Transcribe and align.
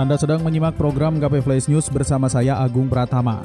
Anda 0.00 0.16
sedang 0.16 0.40
menyimak 0.40 0.80
program 0.80 1.20
KP 1.20 1.44
Flash 1.44 1.68
News 1.68 1.92
bersama 1.92 2.24
saya 2.24 2.56
Agung 2.56 2.88
Pratama. 2.88 3.44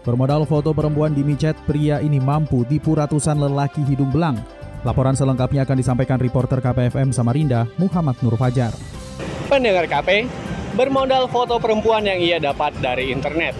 Bermodal 0.00 0.48
foto 0.48 0.72
perempuan 0.72 1.12
di 1.12 1.20
micet, 1.20 1.52
pria 1.68 2.00
ini 2.00 2.16
mampu 2.16 2.64
tipu 2.64 2.96
ratusan 2.96 3.36
lelaki 3.36 3.84
hidung 3.84 4.08
belang. 4.08 4.40
Laporan 4.80 5.12
selengkapnya 5.12 5.68
akan 5.68 5.76
disampaikan 5.76 6.16
reporter 6.16 6.64
KPFM 6.64 7.12
Samarinda, 7.12 7.68
Muhammad 7.76 8.16
Nur 8.24 8.32
Fajar. 8.40 8.72
Pendengar 9.52 9.84
KP, 9.84 10.24
bermodal 10.72 11.28
foto 11.28 11.60
perempuan 11.60 12.08
yang 12.08 12.16
ia 12.16 12.40
dapat 12.40 12.72
dari 12.80 13.12
internet. 13.12 13.52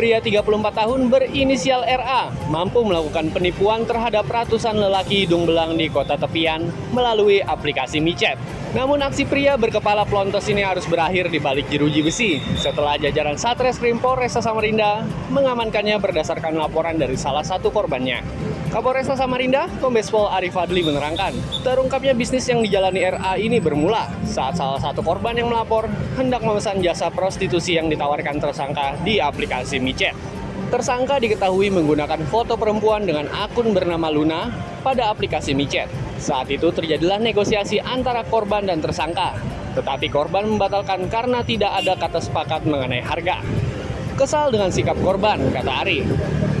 Pria 0.00 0.24
34 0.24 0.72
tahun 0.72 1.12
berinisial 1.12 1.84
RA 1.84 2.32
mampu 2.48 2.80
melakukan 2.80 3.28
penipuan 3.28 3.84
terhadap 3.84 4.24
ratusan 4.24 4.80
lelaki 4.80 5.28
hidung 5.28 5.44
belang 5.44 5.76
di 5.76 5.92
kota 5.92 6.16
tepian 6.16 6.64
melalui 6.96 7.44
aplikasi 7.44 8.00
micet. 8.00 8.40
Namun 8.76 9.00
aksi 9.00 9.24
pria 9.24 9.56
berkepala 9.56 10.04
pelontos 10.04 10.44
ini 10.52 10.60
harus 10.60 10.84
berakhir 10.84 11.32
di 11.32 11.40
balik 11.40 11.72
jeruji 11.72 12.04
besi 12.04 12.36
setelah 12.60 13.00
jajaran 13.00 13.40
Satreskrim 13.40 13.96
Polresta 13.96 14.44
Samarinda 14.44 15.08
mengamankannya 15.32 15.96
berdasarkan 15.96 16.52
laporan 16.52 17.00
dari 17.00 17.16
salah 17.16 17.40
satu 17.40 17.72
korbannya. 17.72 18.20
Kapolresta 18.68 19.16
Samarinda, 19.16 19.72
Kombes 19.80 20.12
Pol 20.12 20.28
Arif 20.28 20.52
Fadli 20.52 20.84
menerangkan, 20.84 21.32
terungkapnya 21.64 22.12
bisnis 22.12 22.44
yang 22.44 22.60
dijalani 22.60 23.00
RA 23.08 23.40
ini 23.40 23.56
bermula 23.56 24.12
saat 24.28 24.60
salah 24.60 24.76
satu 24.76 25.00
korban 25.00 25.32
yang 25.32 25.48
melapor 25.48 25.88
hendak 26.20 26.44
memesan 26.44 26.84
jasa 26.84 27.08
prostitusi 27.08 27.80
yang 27.80 27.88
ditawarkan 27.88 28.36
tersangka 28.36 29.00
di 29.00 29.16
aplikasi 29.16 29.80
micet. 29.80 30.37
Tersangka 30.68 31.16
diketahui 31.16 31.72
menggunakan 31.72 32.28
foto 32.28 32.60
perempuan 32.60 33.08
dengan 33.08 33.24
akun 33.32 33.72
bernama 33.72 34.12
Luna 34.12 34.52
pada 34.84 35.08
aplikasi 35.08 35.56
micet. 35.56 35.88
Saat 36.20 36.52
itu 36.52 36.68
terjadilah 36.68 37.16
negosiasi 37.16 37.80
antara 37.80 38.20
korban 38.28 38.68
dan 38.68 38.84
tersangka, 38.84 39.32
tetapi 39.72 40.12
korban 40.12 40.44
membatalkan 40.44 41.08
karena 41.08 41.40
tidak 41.40 41.72
ada 41.72 41.96
kata 41.96 42.20
sepakat 42.20 42.68
mengenai 42.68 43.00
harga. 43.00 43.40
Kesal 44.20 44.52
dengan 44.52 44.68
sikap 44.68 45.00
korban, 45.00 45.40
kata 45.48 45.72
Ari. 45.88 46.04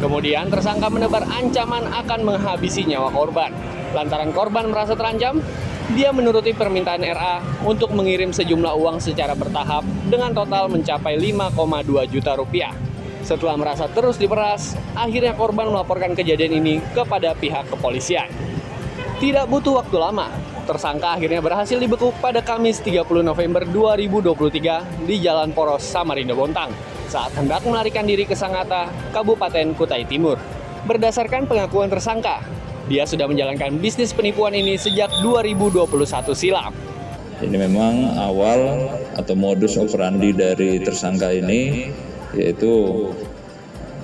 Kemudian 0.00 0.48
tersangka 0.48 0.88
menebar 0.88 1.28
ancaman 1.28 1.84
akan 1.92 2.20
menghabisi 2.24 2.88
nyawa 2.88 3.12
korban. 3.12 3.52
Lantaran 3.92 4.32
korban 4.32 4.72
merasa 4.72 4.96
terancam, 4.96 5.44
dia 5.92 6.16
menuruti 6.16 6.56
permintaan 6.56 7.04
RA 7.04 7.44
untuk 7.60 7.92
mengirim 7.92 8.32
sejumlah 8.32 8.72
uang 8.72 9.04
secara 9.04 9.36
bertahap 9.36 9.84
dengan 10.08 10.32
total 10.32 10.72
mencapai 10.72 11.20
5,2 11.20 12.08
juta 12.08 12.32
rupiah. 12.32 12.87
Setelah 13.28 13.60
merasa 13.60 13.84
terus 13.92 14.16
diperas, 14.16 14.72
akhirnya 14.96 15.36
korban 15.36 15.68
melaporkan 15.68 16.16
kejadian 16.16 16.64
ini 16.64 16.80
kepada 16.96 17.36
pihak 17.36 17.68
kepolisian. 17.68 18.24
Tidak 19.20 19.44
butuh 19.52 19.84
waktu 19.84 20.00
lama, 20.00 20.32
tersangka 20.64 21.12
akhirnya 21.12 21.44
berhasil 21.44 21.76
dibekuk 21.76 22.16
pada 22.24 22.40
Kamis 22.40 22.80
30 22.80 23.04
November 23.20 23.68
2023 23.68 25.04
di 25.04 25.20
Jalan 25.20 25.52
Poros 25.52 25.84
Samarinda 25.84 26.32
Bontang 26.32 26.72
saat 27.12 27.36
hendak 27.36 27.68
melarikan 27.68 28.08
diri 28.08 28.24
ke 28.24 28.32
Sangatta, 28.32 28.88
Kabupaten 29.12 29.76
Kutai 29.76 30.08
Timur. 30.08 30.40
Berdasarkan 30.88 31.44
pengakuan 31.44 31.92
tersangka, 31.92 32.40
dia 32.88 33.04
sudah 33.04 33.28
menjalankan 33.28 33.76
bisnis 33.76 34.16
penipuan 34.16 34.56
ini 34.56 34.80
sejak 34.80 35.12
2021 35.20 36.32
silam. 36.32 36.72
Ini 37.44 37.56
memang 37.60 38.16
awal 38.16 38.88
atau 39.20 39.36
modus 39.36 39.76
operandi 39.76 40.32
dari 40.32 40.80
tersangka 40.80 41.28
ini 41.28 41.92
yaitu 42.36 42.72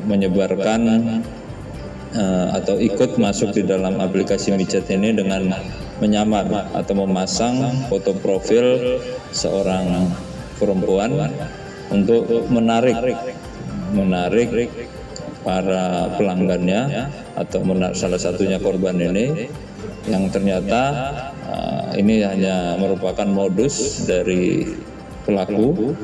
menyebarkan 0.05 0.81
uh, 2.17 2.47
atau 2.57 2.77
ikut 2.81 3.17
masuk 3.17 3.57
di 3.57 3.63
dalam 3.65 4.01
aplikasi 4.01 4.53
micet 4.55 4.89
ini 4.93 5.13
dengan 5.13 5.53
menyamar 5.99 6.71
atau 6.75 6.95
memasang 7.07 7.87
foto 7.89 8.13
profil 8.19 8.99
seorang 9.31 10.11
perempuan 10.59 11.31
untuk 11.93 12.27
menarik 12.51 12.97
menarik 13.95 14.71
para 15.45 16.11
pelanggannya 16.17 17.13
atau 17.37 17.61
menarik 17.63 17.95
salah 17.95 18.19
satunya 18.19 18.57
korban 18.59 18.97
ini 18.97 19.47
yang 20.09 20.29
ternyata 20.33 20.83
uh, 21.49 21.89
ini 21.97 22.25
hanya 22.25 22.77
merupakan 22.81 23.29
modus 23.29 24.05
dari 24.09 24.67
pelaku 25.25 25.95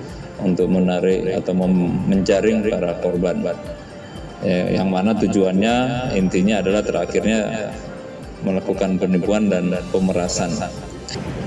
untuk 0.43 0.67
menarik 0.73 1.29
atau 1.37 1.53
menjaring 2.09 2.67
para 2.69 2.97
korban. 3.01 3.55
Ya, 4.41 4.81
yang 4.81 4.89
mana 4.89 5.13
tujuannya 5.13 5.75
intinya 6.17 6.65
adalah 6.65 6.81
terakhirnya 6.81 7.71
melakukan 8.41 8.97
penipuan 8.97 9.53
dan 9.53 9.69
pemerasan. 9.93 10.49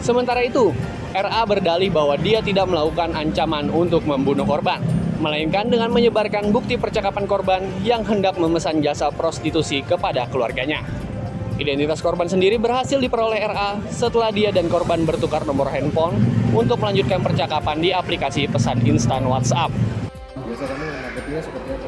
Sementara 0.03 0.45
itu, 0.45 0.69
RA 1.15 1.41
berdalih 1.47 1.89
bahwa 1.89 2.13
dia 2.21 2.43
tidak 2.45 2.69
melakukan 2.69 3.17
ancaman 3.17 3.73
untuk 3.73 4.05
membunuh 4.05 4.45
korban, 4.45 4.77
melainkan 5.17 5.71
dengan 5.71 5.89
menyebarkan 5.89 6.53
bukti 6.53 6.77
percakapan 6.77 7.25
korban 7.25 7.61
yang 7.81 8.05
hendak 8.05 8.37
memesan 8.37 8.83
jasa 8.85 9.09
prostitusi 9.09 9.81
kepada 9.81 10.29
keluarganya. 10.29 10.85
Identitas 11.53 12.01
korban 12.01 12.25
sendiri 12.25 12.57
berhasil 12.57 12.97
diperoleh 12.97 13.37
RA 13.45 13.77
setelah 13.93 14.33
dia 14.33 14.49
dan 14.49 14.65
korban 14.65 15.05
bertukar 15.05 15.45
nomor 15.45 15.69
handphone 15.69 16.17
untuk 16.49 16.81
melanjutkan 16.81 17.21
percakapan 17.21 17.77
di 17.77 17.93
aplikasi 17.93 18.49
pesan 18.49 18.81
instan 18.89 19.29
WhatsApp. 19.29 19.69
Biasa 20.33 20.63
kamu 20.65 20.81
ngadepinnya 20.81 21.41
seperti 21.45 21.69
apa? 21.77 21.87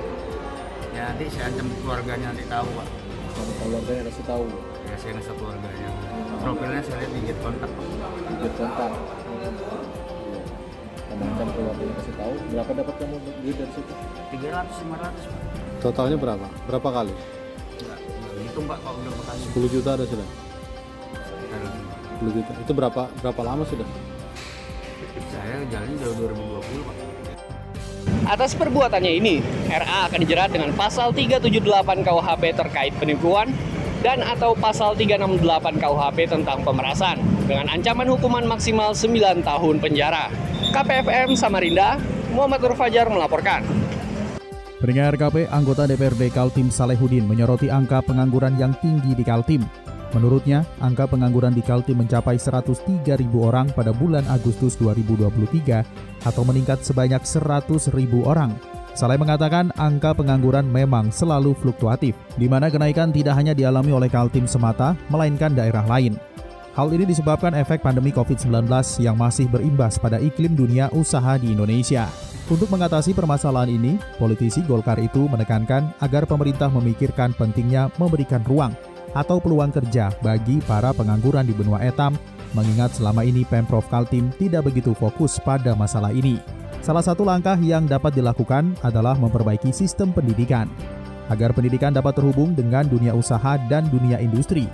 Ya 0.93 1.01
nanti 1.09 1.25
saya 1.33 1.49
ancam 1.49 1.67
keluarganya 1.81 2.27
nanti 2.29 2.45
tahu 2.45 2.67
pak. 2.77 2.87
Sama 3.33 3.51
keluarganya 3.57 4.01
harus 4.05 4.17
tahu. 4.21 4.45
Ya 4.85 4.95
saya 5.01 5.11
ngasih 5.17 5.33
keluarganya. 5.33 5.89
Profilnya 6.45 6.81
saya 6.85 6.97
lihat 7.01 7.11
digit 7.17 7.37
kontak. 7.41 7.71
Digit 8.29 8.53
kontak. 8.61 8.91
Kamu 11.09 11.23
ancam 11.25 11.47
keluarganya 11.57 11.93
kasih 12.05 12.13
tahu. 12.21 12.33
Berapa 12.53 12.71
dapat 12.85 12.95
kamu 13.01 13.15
duit 13.41 13.55
dari 13.57 13.71
situ? 13.73 13.93
300 14.29 14.69
500 14.93 15.25
pak. 15.25 15.41
Totalnya 15.81 16.17
berapa? 16.21 16.47
Berapa 16.69 16.89
kali? 17.01 17.13
Hitung 18.55 18.71
pak 18.71 18.79
kalau 18.88 19.03
udah 19.03 19.13
makan 19.19 19.35
10 19.51 19.67
juta 19.67 19.89
ada 19.99 20.05
sudah. 20.07 20.27
10 22.23 22.35
juta. 22.39 22.51
Itu 22.55 22.71
berapa 22.71 23.01
berapa 23.19 23.41
lama 23.43 23.67
sudah? 23.67 23.83
Saya 25.27 25.59
jalannya 25.67 25.95
dari 25.99 26.13
2020 26.63 26.88
pak. 26.88 26.95
Atas 28.31 28.55
perbuatannya 28.55 29.11
ini, 29.11 29.44
RA 29.67 30.07
akan 30.07 30.19
dijerat 30.23 30.55
dengan 30.55 30.71
pasal 30.71 31.11
378 31.11 31.99
KUHP 31.99 32.44
terkait 32.55 32.95
penipuan 32.95 33.51
dan 33.99 34.23
atau 34.23 34.55
pasal 34.55 34.95
368 34.95 35.75
KUHP 35.75 36.17
tentang 36.23 36.63
pemerasan 36.63 37.19
dengan 37.51 37.67
ancaman 37.67 38.07
hukuman 38.07 38.47
maksimal 38.47 38.95
9 38.95 39.44
tahun 39.44 39.83
penjara. 39.83 40.31
KPFM 40.71 41.35
Samarinda, 41.35 41.99
Muhammad 42.31 42.63
Nur 42.63 42.79
Fajar 42.79 43.11
melaporkan. 43.11 43.67
Pendengar 44.75 45.16
KP, 45.16 45.47
anggota 45.56 45.88
DPRD 45.88 46.36
Kaltim 46.36 46.68
Salehudin 46.68 47.24
menyoroti 47.24 47.72
angka 47.72 48.03
pengangguran 48.03 48.59
yang 48.59 48.75
tinggi 48.84 49.16
di 49.16 49.24
Kaltim. 49.24 49.63
Menurutnya, 50.12 50.68
angka 50.84 51.08
pengangguran 51.08 51.56
di 51.56 51.63
Kaltim 51.63 52.03
mencapai 52.03 52.36
103 52.36 53.16
ribu 53.16 53.47
orang 53.47 53.72
pada 53.72 53.96
bulan 53.96 54.28
Agustus 54.28 54.75
2023 54.75 56.28
atau 56.28 56.44
meningkat 56.44 56.84
sebanyak 56.84 57.24
100 57.24 57.95
ribu 57.95 58.27
orang. 58.27 58.51
Saleh 58.95 59.16
mengatakan 59.16 59.72
angka 59.80 60.12
pengangguran 60.12 60.68
memang 60.68 61.07
selalu 61.07 61.56
fluktuatif, 61.56 62.16
di 62.36 62.51
mana 62.51 62.68
kenaikan 62.68 63.16
tidak 63.16 63.39
hanya 63.39 63.56
dialami 63.56 63.95
oleh 63.95 64.12
Kaltim 64.12 64.44
semata, 64.44 65.00
melainkan 65.07 65.56
daerah 65.56 65.88
lain. 65.88 66.19
Hal 66.75 66.92
ini 66.92 67.07
disebabkan 67.07 67.56
efek 67.56 67.80
pandemi 67.80 68.12
COVID-19 68.12 68.68
yang 69.00 69.16
masih 69.16 69.48
berimbas 69.48 69.95
pada 69.95 70.19
iklim 70.19 70.60
dunia 70.60 70.92
usaha 70.92 71.39
di 71.39 71.56
Indonesia. 71.56 72.12
Untuk 72.51 72.68
mengatasi 72.68 73.16
permasalahan 73.16 73.72
ini, 73.72 73.95
politisi 74.19 74.60
Golkar 74.60 75.00
itu 75.00 75.24
menekankan 75.31 75.95
agar 76.04 76.27
pemerintah 76.27 76.68
memikirkan 76.68 77.31
pentingnya 77.39 77.88
memberikan 77.95 78.44
ruang 78.44 78.75
atau 79.16 79.39
peluang 79.39 79.72
kerja 79.72 80.12
bagi 80.19 80.60
para 80.68 80.92
pengangguran 80.92 81.48
di 81.48 81.56
benua 81.56 81.80
etam, 81.80 82.12
mengingat 82.51 82.92
selama 83.00 83.24
ini 83.24 83.48
Pemprov 83.48 83.88
Kaltim 83.88 84.28
tidak 84.36 84.68
begitu 84.68 84.92
fokus 84.92 85.39
pada 85.39 85.80
masalah 85.80 86.12
ini. 86.12 86.44
Salah 86.83 87.07
satu 87.07 87.24
langkah 87.24 87.56
yang 87.56 87.88
dapat 87.88 88.19
dilakukan 88.19 88.75
adalah 88.83 89.16
memperbaiki 89.16 89.71
sistem 89.71 90.12
pendidikan, 90.12 90.68
agar 91.31 91.56
pendidikan 91.56 91.95
dapat 91.95 92.19
terhubung 92.19 92.51
dengan 92.51 92.83
dunia 92.83 93.16
usaha 93.16 93.56
dan 93.71 93.88
dunia 93.88 94.19
industri. 94.19 94.68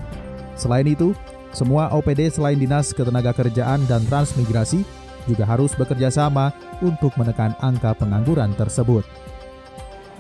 Selain 0.58 0.90
itu, 0.90 1.14
semua 1.52 1.92
OPD 1.92 2.32
selain 2.32 2.56
Dinas 2.56 2.96
Ketenagakerjaan 2.96 3.84
dan 3.88 4.04
Transmigrasi 4.08 4.88
juga 5.30 5.46
harus 5.46 5.76
bekerja 5.78 6.10
sama 6.10 6.56
untuk 6.82 7.14
menekan 7.20 7.54
angka 7.62 7.94
pengangguran 7.94 8.56
tersebut. 8.58 9.06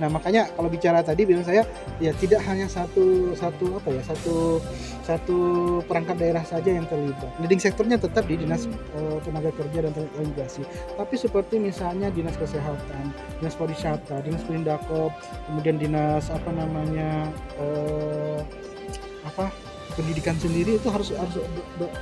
Nah 0.01 0.09
makanya 0.09 0.49
kalau 0.57 0.65
bicara 0.65 1.05
tadi 1.05 1.29
bilang 1.29 1.45
saya 1.45 1.61
ya 2.01 2.09
tidak 2.17 2.41
hanya 2.49 2.65
satu 2.65 3.37
satu 3.37 3.77
apa 3.77 3.89
ya 3.93 4.01
satu 4.01 4.57
satu 5.05 5.37
perangkat 5.85 6.17
daerah 6.17 6.41
saja 6.41 6.73
yang 6.73 6.89
terlibat. 6.89 7.29
Leading 7.37 7.61
sektornya 7.61 8.01
tetap 8.01 8.25
di 8.25 8.33
dinas 8.33 8.65
eh, 8.97 9.17
tenaga 9.21 9.53
kerja 9.53 9.85
dan 9.85 9.93
transmigrasi. 9.93 10.65
Tapi 10.97 11.15
seperti 11.21 11.61
misalnya 11.61 12.09
dinas 12.09 12.33
kesehatan, 12.33 13.13
dinas 13.37 13.53
pariwisata, 13.53 14.25
dinas 14.25 14.41
perindakop, 14.41 15.13
kemudian 15.45 15.77
dinas 15.77 16.33
apa 16.33 16.49
namanya 16.49 17.29
eh, 17.61 18.41
apa 19.21 19.53
pendidikan 19.93 20.35
sendiri 20.39 20.77
itu 20.79 20.87
harus 20.89 21.11
harus 21.15 21.35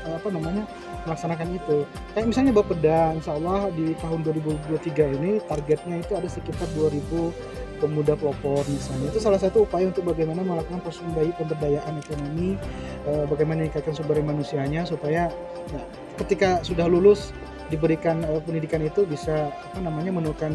apa 0.05 0.27
namanya 0.29 0.63
melaksanakan 1.07 1.55
itu. 1.55 1.83
Kayak 2.13 2.27
misalnya 2.29 2.51
Bapeda, 2.53 2.99
Insya 3.15 3.35
Allah 3.35 3.71
di 3.73 3.95
tahun 3.97 4.25
2023 4.25 5.17
ini 5.19 5.31
targetnya 5.45 5.95
itu 6.01 6.13
ada 6.13 6.29
sekitar 6.29 6.67
2000 6.75 7.59
pemuda 7.79 8.13
pelopor 8.19 8.61
misalnya 8.67 9.07
itu 9.07 9.23
salah 9.23 9.39
satu 9.39 9.63
upaya 9.63 9.87
untuk 9.87 10.03
bagaimana 10.03 10.43
melakukan 10.43 10.83
pembayi- 10.83 11.31
pemberdayaan 11.39 11.95
ekonomi 11.95 12.59
eh, 13.07 13.23
bagaimana 13.25 13.63
meningkatkan 13.63 13.95
sumber 13.95 14.19
manusianya 14.19 14.83
supaya 14.83 15.31
ya, 15.71 15.81
ketika 16.19 16.59
sudah 16.61 16.91
lulus 16.91 17.31
diberikan 17.69 18.25
eh, 18.25 18.41
pendidikan 18.41 18.81
itu 18.81 19.05
bisa 19.05 19.53
apa 19.53 19.79
namanya 19.79 20.11
menemukan 20.13 20.51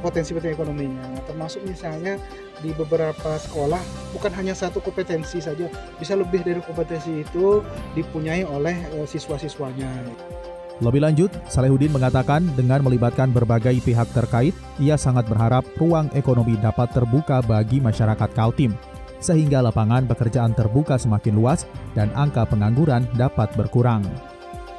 potensi-potensi 0.00 0.56
ekonominya 0.56 1.04
Nah, 1.16 1.22
termasuk 1.28 1.64
misalnya 1.64 2.16
di 2.64 2.72
beberapa 2.72 3.36
sekolah 3.36 3.80
bukan 4.16 4.32
hanya 4.36 4.56
satu 4.56 4.80
kompetensi 4.80 5.40
saja 5.40 5.68
bisa 6.00 6.16
lebih 6.16 6.40
dari 6.40 6.60
kompetensi 6.64 7.22
itu 7.22 7.60
dipunyai 7.92 8.42
oleh 8.48 8.74
eh, 8.96 9.06
siswa-siswanya 9.06 9.88
Lebih 10.76 11.00
lanjut, 11.00 11.32
Salehudin 11.48 11.88
mengatakan 11.88 12.44
dengan 12.52 12.84
melibatkan 12.84 13.32
berbagai 13.32 13.80
pihak 13.80 14.12
terkait, 14.12 14.52
ia 14.76 15.00
sangat 15.00 15.24
berharap 15.24 15.64
ruang 15.80 16.12
ekonomi 16.12 16.52
dapat 16.60 16.92
terbuka 16.92 17.40
bagi 17.40 17.80
masyarakat 17.80 18.28
Kaltim, 18.36 18.76
sehingga 19.16 19.64
lapangan 19.64 20.04
pekerjaan 20.04 20.52
terbuka 20.52 21.00
semakin 21.00 21.32
luas 21.32 21.64
dan 21.96 22.12
angka 22.12 22.44
pengangguran 22.44 23.08
dapat 23.16 23.48
berkurang. 23.56 24.04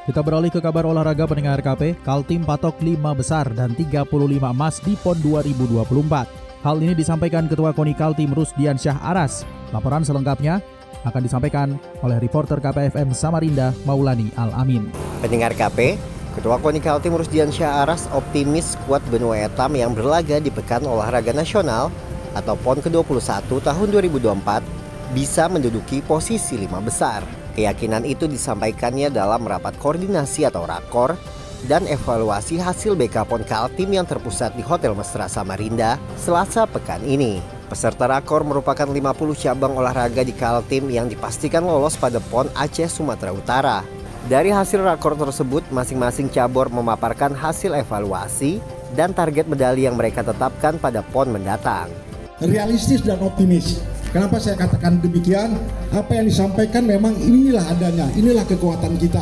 Kita 0.07 0.23
beralih 0.23 0.47
ke 0.47 0.63
kabar 0.63 0.87
olahraga 0.87 1.27
pendengar 1.27 1.59
KP, 1.59 1.99
Kaltim 1.99 2.39
patok 2.47 2.79
5 2.79 2.95
besar 3.11 3.43
dan 3.51 3.75
35 3.75 4.07
emas 4.39 4.79
di 4.79 4.95
PON 4.95 5.19
2024. 5.19 6.63
Hal 6.63 6.79
ini 6.79 6.95
disampaikan 6.95 7.43
Ketua 7.51 7.75
KONI 7.75 7.91
Kaltim 7.91 8.31
Rusdian 8.31 8.79
Syah 8.79 8.95
Aras. 9.03 9.43
Laporan 9.75 10.07
selengkapnya 10.07 10.63
akan 11.03 11.21
disampaikan 11.27 11.75
oleh 11.99 12.23
reporter 12.23 12.55
KPFM 12.63 13.11
Samarinda 13.11 13.75
Maulani 13.83 14.31
Al-Amin. 14.39 14.87
Pendengar 15.19 15.51
KP, 15.51 15.99
Ketua 16.39 16.55
KONI 16.63 16.79
Kaltim 16.79 17.11
Rusdian 17.11 17.51
Syah 17.51 17.83
Aras 17.83 18.07
optimis 18.15 18.79
skuad 18.79 19.03
benua 19.11 19.43
etam 19.43 19.75
yang 19.75 19.91
berlaga 19.91 20.39
di 20.39 20.47
Pekan 20.47 20.87
Olahraga 20.87 21.35
Nasional 21.35 21.91
atau 22.31 22.55
PON 22.55 22.79
ke-21 22.79 23.43
tahun 23.43 23.87
2024 23.91 25.11
bisa 25.11 25.51
menduduki 25.51 25.99
posisi 25.99 26.55
lima 26.55 26.79
besar. 26.79 27.46
Keyakinan 27.57 28.05
itu 28.05 28.29
disampaikannya 28.29 29.09
dalam 29.09 29.41
rapat 29.41 29.73
koordinasi 29.81 30.45
atau 30.45 30.69
rakor 30.69 31.17
dan 31.65 31.89
evaluasi 31.89 32.61
hasil 32.61 32.93
BK 32.93 33.25
PON 33.25 33.41
Kaltim 33.41 33.89
yang 33.97 34.05
terpusat 34.05 34.53
di 34.53 34.61
Hotel 34.61 34.93
Mesra 34.93 35.25
Samarinda 35.25 35.97
Selasa 36.21 36.69
pekan 36.69 37.01
ini. 37.01 37.41
Peserta 37.65 38.05
rakor 38.05 38.45
merupakan 38.45 38.85
50 38.85 39.01
cabang 39.41 39.73
olahraga 39.73 40.21
di 40.21 40.37
Kaltim 40.37 40.85
yang 40.93 41.09
dipastikan 41.09 41.65
lolos 41.65 41.97
pada 41.97 42.21
PON 42.29 42.45
Aceh 42.53 42.93
Sumatera 42.93 43.33
Utara. 43.33 43.81
Dari 44.29 44.53
hasil 44.53 44.85
rakor 44.85 45.17
tersebut, 45.17 45.65
masing-masing 45.73 46.29
cabur 46.29 46.69
memaparkan 46.69 47.33
hasil 47.33 47.73
evaluasi 47.73 48.61
dan 48.93 49.17
target 49.17 49.49
medali 49.49 49.89
yang 49.89 49.97
mereka 49.97 50.21
tetapkan 50.21 50.77
pada 50.77 51.01
PON 51.01 51.33
mendatang. 51.33 51.89
realistis 52.37 53.01
dan 53.01 53.17
optimis. 53.17 53.81
Kenapa 54.17 54.41
saya 54.41 54.57
katakan 54.57 54.97
demikian? 54.97 55.53
Apa 55.93 56.17
yang 56.17 56.25
disampaikan 56.25 56.89
memang 56.89 57.13
inilah 57.21 57.61
adanya, 57.69 58.09
inilah 58.17 58.49
kekuatan 58.49 58.97
kita. 58.97 59.21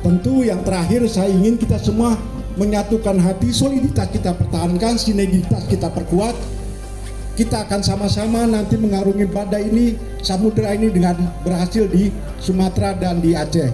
Tentu 0.00 0.40
yang 0.40 0.64
terakhir 0.64 1.04
saya 1.04 1.28
ingin 1.28 1.60
kita 1.60 1.76
semua 1.76 2.16
menyatukan 2.56 3.20
hati, 3.20 3.52
soliditas 3.52 4.08
kita 4.08 4.32
pertahankan, 4.32 4.96
sinergitas 4.96 5.68
kita 5.68 5.92
perkuat. 5.92 6.32
Kita 7.36 7.68
akan 7.68 7.84
sama-sama 7.84 8.48
nanti 8.48 8.80
mengarungi 8.80 9.28
badai 9.28 9.68
ini, 9.68 10.00
samudera 10.24 10.72
ini 10.72 10.88
dengan 10.88 11.20
berhasil 11.44 11.84
di 11.84 12.08
Sumatera 12.40 12.96
dan 12.96 13.20
di 13.20 13.36
Aceh. 13.36 13.68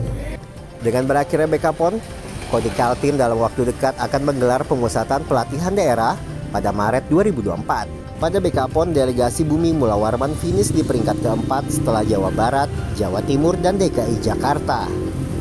Dengan 0.82 1.06
berakhirnya 1.06 1.46
BK 1.46 1.70
PON, 1.70 2.02
KONI 2.50 2.70
Kaltim 2.74 3.14
dalam 3.14 3.38
waktu 3.38 3.70
dekat 3.70 3.94
akan 4.02 4.26
menggelar 4.26 4.66
pemusatan 4.66 5.22
pelatihan 5.22 5.70
daerah 5.70 6.18
pada 6.50 6.74
Maret 6.74 7.06
2024. 7.14 8.05
Pada 8.16 8.40
BK 8.40 8.72
PON, 8.72 8.96
delegasi 8.96 9.44
Bumi 9.44 9.76
Mula 9.76 9.92
Warman 9.92 10.32
finish 10.40 10.72
di 10.72 10.80
peringkat 10.80 11.20
keempat 11.20 11.68
setelah 11.68 12.00
Jawa 12.00 12.32
Barat, 12.32 12.64
Jawa 12.96 13.20
Timur, 13.20 13.60
dan 13.60 13.76
DKI 13.76 14.24
Jakarta. 14.24 14.88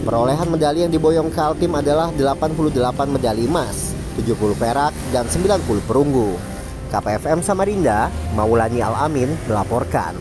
Perolehan 0.04 0.44
medali 0.52 0.84
yang 0.84 0.92
diboyong 0.92 1.32
Kaltim 1.32 1.72
adalah 1.72 2.12
88 2.12 3.16
medali 3.16 3.48
emas, 3.48 3.96
70 4.20 4.60
perak, 4.60 4.92
dan 5.16 5.24
90 5.24 5.88
perunggu. 5.88 6.36
KPFM 6.92 7.40
Samarinda, 7.40 8.12
Maulani 8.36 8.84
Al-Amin 8.84 9.32
melaporkan. 9.48 10.20